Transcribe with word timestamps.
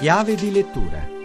Chiave 0.00 0.34
di 0.34 0.50
lettura 0.50 1.19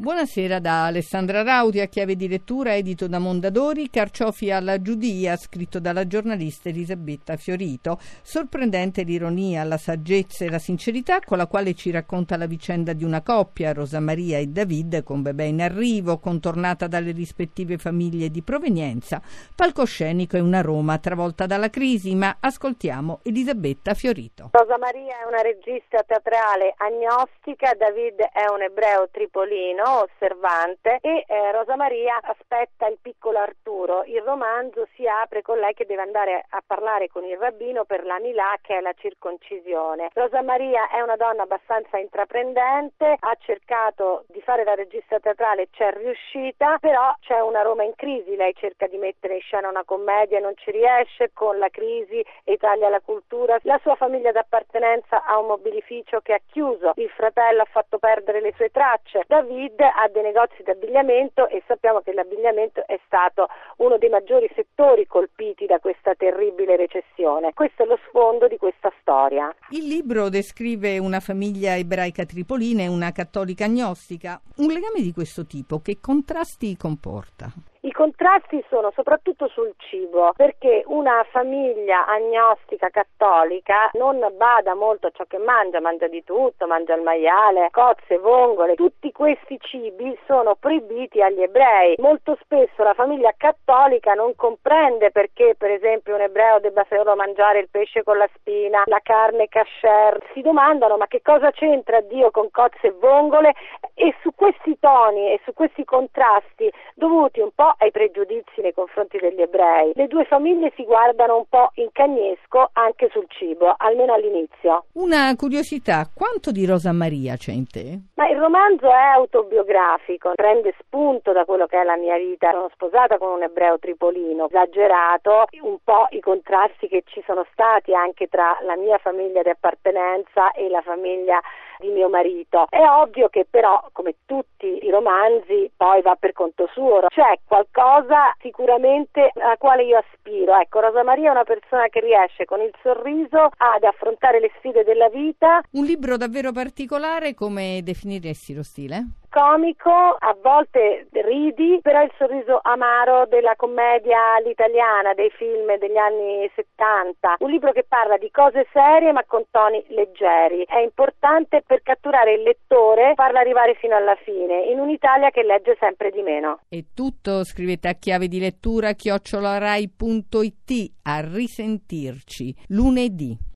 Buonasera 0.00 0.60
da 0.60 0.86
Alessandra 0.86 1.42
Rauti 1.42 1.78
a 1.78 1.86
chiave 1.86 2.16
di 2.16 2.26
lettura 2.26 2.74
edito 2.74 3.06
da 3.06 3.18
Mondadori, 3.18 3.90
Carciofi 3.90 4.50
alla 4.50 4.80
Giudia, 4.80 5.36
scritto 5.36 5.78
dalla 5.78 6.06
giornalista 6.06 6.70
Elisabetta 6.70 7.36
Fiorito. 7.36 7.98
Sorprendente 8.22 9.02
l'ironia, 9.02 9.62
la 9.62 9.76
saggezza 9.76 10.46
e 10.46 10.48
la 10.48 10.58
sincerità 10.58 11.20
con 11.20 11.36
la 11.36 11.46
quale 11.46 11.74
ci 11.74 11.90
racconta 11.90 12.38
la 12.38 12.46
vicenda 12.46 12.94
di 12.94 13.04
una 13.04 13.20
coppia, 13.20 13.74
Rosa 13.74 14.00
Maria 14.00 14.38
e 14.38 14.46
David, 14.46 15.02
con 15.02 15.20
bebè 15.20 15.44
in 15.44 15.60
arrivo, 15.60 16.18
contornata 16.18 16.86
dalle 16.86 17.12
rispettive 17.12 17.76
famiglie 17.76 18.30
di 18.30 18.40
provenienza. 18.40 19.20
Palcoscenico 19.54 20.38
è 20.38 20.40
una 20.40 20.62
Roma 20.62 20.96
travolta 20.96 21.44
dalla 21.44 21.68
crisi, 21.68 22.14
ma 22.14 22.38
ascoltiamo 22.40 23.20
Elisabetta 23.22 23.92
Fiorito. 23.92 24.48
Rosa 24.52 24.78
Maria 24.78 25.20
è 25.22 25.26
una 25.28 25.42
regista 25.42 26.02
teatrale 26.06 26.72
agnostica, 26.74 27.74
David 27.74 28.16
è 28.32 28.50
un 28.50 28.62
ebreo 28.62 29.06
tripolino 29.12 29.88
osservante 29.98 30.98
e 31.00 31.24
eh, 31.26 31.52
Rosa 31.52 31.76
Maria 31.76 32.18
aspetta 32.22 32.86
il 32.86 32.98
piccolo 33.00 33.38
Arturo. 33.38 34.04
Il 34.04 34.22
romanzo 34.22 34.86
si 34.94 35.06
apre 35.06 35.42
con 35.42 35.58
lei 35.58 35.74
che 35.74 35.86
deve 35.86 36.02
andare 36.02 36.44
a 36.48 36.62
parlare 36.64 37.08
con 37.08 37.24
il 37.24 37.36
rabbino 37.36 37.84
per 37.84 38.04
la 38.04 38.18
Milà 38.18 38.56
che 38.60 38.78
è 38.78 38.80
la 38.80 38.92
circoncisione. 38.92 40.10
Rosa 40.14 40.42
Maria 40.42 40.88
è 40.88 41.00
una 41.00 41.16
donna 41.16 41.42
abbastanza 41.42 41.98
intraprendente, 41.98 43.16
ha 43.18 43.36
cercato 43.40 44.24
di 44.28 44.40
fare 44.42 44.64
la 44.64 44.74
regista 44.74 45.18
teatrale, 45.18 45.68
c'è 45.70 45.92
riuscita, 45.92 46.78
però 46.78 47.14
c'è 47.20 47.40
una 47.40 47.62
Roma 47.62 47.82
in 47.82 47.94
crisi, 47.96 48.36
lei 48.36 48.54
cerca 48.54 48.86
di 48.86 48.98
mettere 48.98 49.34
in 49.34 49.40
scena 49.40 49.68
una 49.68 49.84
commedia 49.84 50.38
e 50.38 50.40
non 50.40 50.56
ci 50.56 50.70
riesce, 50.70 51.30
con 51.32 51.58
la 51.58 51.68
crisi 51.68 52.24
e 52.44 52.56
taglia 52.56 52.88
la 52.88 53.00
cultura. 53.00 53.58
La 53.62 53.78
sua 53.82 53.94
famiglia 53.96 54.32
d'appartenenza 54.32 55.24
ha 55.24 55.38
un 55.38 55.46
mobilificio 55.46 56.20
che 56.20 56.34
ha 56.34 56.40
chiuso, 56.50 56.92
il 56.96 57.10
fratello 57.10 57.62
ha 57.62 57.68
fatto 57.70 57.98
perdere 57.98 58.40
le 58.40 58.52
sue 58.56 58.70
tracce. 58.70 59.24
David 59.26 59.79
ha 59.84 60.08
dei 60.12 60.22
negozi 60.22 60.62
di 60.62 60.70
abbigliamento 60.70 61.48
e 61.48 61.62
sappiamo 61.66 62.00
che 62.00 62.12
l'abbigliamento 62.12 62.86
è 62.86 62.98
stato 63.06 63.48
uno 63.76 63.98
dei 63.98 64.08
maggiori 64.08 64.50
settori 64.54 65.06
colpiti 65.06 65.66
da 65.66 65.78
questa 65.78 66.14
terribile 66.14 66.76
recessione. 66.76 67.52
Questo 67.52 67.84
è 67.84 67.86
lo 67.86 67.98
sfondo 68.08 68.48
di 68.48 68.56
questa 68.56 68.92
storia. 69.00 69.54
Il 69.70 69.86
libro 69.86 70.28
descrive 70.28 70.98
una 70.98 71.20
famiglia 71.20 71.76
ebraica 71.76 72.24
tripolina 72.24 72.82
e 72.82 72.88
una 72.88 73.12
cattolica 73.12 73.64
agnostica. 73.64 74.40
Un 74.56 74.68
legame 74.68 75.00
di 75.00 75.12
questo 75.12 75.46
tipo 75.46 75.80
che 75.80 75.98
contrasti 76.00 76.76
comporta? 76.76 77.52
I 77.82 77.92
contrasti 77.92 78.62
sono 78.68 78.92
soprattutto 78.94 79.48
sul 79.48 79.72
cibo, 79.78 80.34
perché 80.36 80.82
una 80.88 81.24
famiglia 81.30 82.04
agnostica 82.06 82.90
cattolica 82.90 83.88
non 83.94 84.18
bada 84.36 84.74
molto 84.74 85.06
a 85.06 85.10
ciò 85.10 85.24
che 85.24 85.38
mangia, 85.38 85.80
mangia 85.80 86.06
di 86.06 86.22
tutto, 86.22 86.66
mangia 86.66 86.94
il 86.94 87.00
maiale, 87.00 87.70
cozze, 87.70 88.18
vongole, 88.18 88.74
tutti 88.74 89.10
questi 89.12 89.58
cibi 89.58 90.14
sono 90.26 90.56
proibiti 90.56 91.22
agli 91.22 91.40
ebrei. 91.40 91.94
Molto 91.96 92.36
spesso 92.42 92.82
la 92.82 92.92
famiglia 92.92 93.32
cattolica 93.34 94.12
non 94.12 94.36
comprende 94.36 95.10
perché 95.10 95.54
per 95.56 95.70
esempio 95.70 96.16
un 96.16 96.20
ebreo 96.20 96.60
debba 96.60 96.84
solo 96.86 97.16
mangiare 97.16 97.60
il 97.60 97.70
pesce 97.70 98.02
con 98.02 98.18
la 98.18 98.28
spina, 98.34 98.82
la 98.84 99.00
carne 99.02 99.48
kasher, 99.48 100.22
si 100.34 100.42
domandano 100.42 100.98
ma 100.98 101.06
che 101.06 101.22
cosa 101.22 101.50
c'entra 101.50 102.02
Dio 102.02 102.30
con 102.30 102.50
cozze 102.50 102.88
e 102.88 102.90
vongole 102.90 103.54
e 103.94 104.14
su 104.20 104.34
questi 104.34 104.78
toni 104.78 105.32
e 105.32 105.40
su 105.44 105.54
questi 105.54 105.82
contrasti 105.86 106.70
dovuti 106.94 107.40
un 107.40 107.50
po' 107.54 107.68
ai 107.80 107.90
pregiudizi 107.90 108.60
nei 108.60 108.72
confronti 108.72 109.18
degli 109.18 109.40
ebrei. 109.40 109.92
Le 109.94 110.06
due 110.06 110.24
famiglie 110.24 110.72
si 110.76 110.84
guardano 110.84 111.36
un 111.36 111.44
po' 111.48 111.70
in 111.74 111.88
cagnesco 111.92 112.70
anche 112.72 113.08
sul 113.10 113.26
cibo, 113.28 113.74
almeno 113.76 114.12
all'inizio. 114.14 114.84
Una 114.94 115.34
curiosità, 115.36 116.08
quanto 116.14 116.52
di 116.52 116.66
Rosa 116.66 116.92
Maria 116.92 117.36
c'è 117.36 117.52
in 117.52 117.66
te? 117.66 117.98
Ma 118.14 118.28
il 118.28 118.38
romanzo 118.38 118.88
è 118.88 119.12
autobiografico, 119.14 120.32
prende 120.34 120.74
spunto 120.78 121.32
da 121.32 121.44
quello 121.44 121.66
che 121.66 121.80
è 121.80 121.84
la 121.84 121.96
mia 121.96 122.16
vita. 122.16 122.50
Sono 122.50 122.70
sposata 122.72 123.18
con 123.18 123.30
un 123.32 123.42
ebreo 123.42 123.78
tripolino, 123.78 124.46
esagerato 124.46 125.46
un 125.62 125.78
po' 125.82 126.06
i 126.10 126.20
contrasti 126.20 126.88
che 126.88 127.02
ci 127.06 127.22
sono 127.26 127.46
stati 127.52 127.94
anche 127.94 128.28
tra 128.28 128.58
la 128.64 128.76
mia 128.76 128.98
famiglia 128.98 129.42
di 129.42 129.48
appartenenza 129.48 130.52
e 130.52 130.68
la 130.68 130.82
famiglia 130.82 131.40
di 131.80 131.88
mio 131.88 132.08
marito. 132.08 132.66
È 132.68 132.78
ovvio 132.78 133.28
che 133.28 133.46
però, 133.48 133.88
come 133.92 134.16
tutti 134.26 134.84
i 134.84 134.90
romanzi, 134.90 135.70
poi 135.76 136.02
va 136.02 136.14
per 136.14 136.32
conto 136.32 136.68
suo. 136.72 137.06
C'è 137.08 137.40
qualcosa 137.44 138.34
sicuramente 138.40 139.32
alla 139.34 139.56
quale 139.56 139.82
io 139.84 139.98
aspiro. 139.98 140.56
Ecco, 140.56 140.80
Rosa 140.80 141.02
Maria 141.02 141.28
è 141.28 141.32
una 141.32 141.44
persona 141.44 141.88
che 141.88 142.00
riesce 142.00 142.44
con 142.44 142.60
il 142.60 142.72
sorriso 142.82 143.48
ad 143.56 143.82
affrontare 143.82 144.38
le 144.38 144.52
sfide 144.58 144.84
della 144.84 145.08
vita. 145.08 145.60
Un 145.72 145.84
libro 145.84 146.16
davvero 146.16 146.52
particolare, 146.52 147.34
come 147.34 147.80
definiresti 147.82 148.54
lo 148.54 148.62
stile? 148.62 149.06
Comico, 149.30 149.90
a 149.90 150.36
volte 150.42 151.06
ridi, 151.12 151.78
però 151.80 152.02
il 152.02 152.12
sorriso 152.18 152.58
amaro 152.62 153.26
della 153.26 153.54
commedia 153.56 154.34
all'italiana, 154.36 155.14
dei 155.14 155.30
film 155.30 155.78
degli 155.78 155.96
anni 155.96 156.50
70. 156.54 157.36
Un 157.38 157.50
libro 157.50 157.72
che 157.72 157.84
parla 157.88 158.18
di 158.18 158.30
cose 158.30 158.66
serie 158.72 159.12
ma 159.12 159.24
con 159.24 159.44
toni 159.50 159.82
leggeri. 159.88 160.64
È 160.66 160.80
importante 160.80 161.62
per 161.66 161.82
catturare 161.82 162.34
il 162.34 162.42
lettore, 162.42 163.14
farlo 163.14 163.38
arrivare 163.38 163.74
fino 163.74 163.96
alla 163.96 164.16
fine, 164.16 164.64
in 164.64 164.78
un'Italia 164.78 165.30
che 165.30 165.42
legge 165.42 165.76
sempre 165.78 166.10
di 166.10 166.22
meno. 166.22 166.60
E 166.68 166.86
tutto 166.94 167.44
scrivete 167.44 167.88
a 167.88 167.94
chiave 167.94 168.28
di 168.28 168.38
lettura 168.38 168.92
chiocciolarai.it 168.92 170.92
a 171.04 171.20
risentirci 171.20 172.54
lunedì. 172.68 173.48